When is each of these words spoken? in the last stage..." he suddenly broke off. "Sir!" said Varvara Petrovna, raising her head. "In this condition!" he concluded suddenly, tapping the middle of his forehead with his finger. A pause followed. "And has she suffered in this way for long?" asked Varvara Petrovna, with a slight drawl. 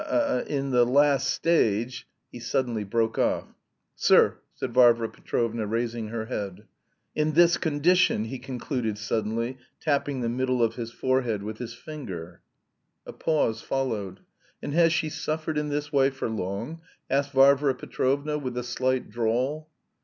in 0.47 0.71
the 0.71 0.83
last 0.83 1.29
stage..." 1.29 2.07
he 2.31 2.39
suddenly 2.39 2.83
broke 2.83 3.19
off. 3.19 3.53
"Sir!" 3.95 4.39
said 4.55 4.73
Varvara 4.73 5.09
Petrovna, 5.09 5.67
raising 5.67 6.07
her 6.07 6.25
head. 6.25 6.63
"In 7.13 7.33
this 7.33 7.55
condition!" 7.57 8.23
he 8.23 8.39
concluded 8.39 8.97
suddenly, 8.97 9.59
tapping 9.79 10.21
the 10.21 10.27
middle 10.27 10.63
of 10.63 10.73
his 10.73 10.91
forehead 10.91 11.43
with 11.43 11.59
his 11.59 11.75
finger. 11.75 12.41
A 13.05 13.13
pause 13.13 13.61
followed. 13.61 14.21
"And 14.59 14.73
has 14.73 14.91
she 14.91 15.07
suffered 15.11 15.55
in 15.59 15.69
this 15.69 15.93
way 15.93 16.09
for 16.09 16.27
long?" 16.29 16.81
asked 17.07 17.31
Varvara 17.33 17.75
Petrovna, 17.75 18.39
with 18.39 18.57
a 18.57 18.63
slight 18.63 19.11
drawl. 19.11 19.69